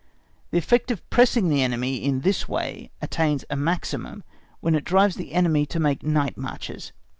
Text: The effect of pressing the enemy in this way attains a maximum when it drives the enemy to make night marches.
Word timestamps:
The 0.49 0.57
effect 0.57 0.89
of 0.89 1.07
pressing 1.11 1.47
the 1.47 1.61
enemy 1.61 1.97
in 2.03 2.21
this 2.21 2.49
way 2.49 2.89
attains 3.03 3.45
a 3.51 3.55
maximum 3.55 4.23
when 4.59 4.73
it 4.73 4.83
drives 4.83 5.15
the 5.15 5.33
enemy 5.33 5.67
to 5.67 5.79
make 5.79 6.01
night 6.01 6.37
marches. 6.39 6.91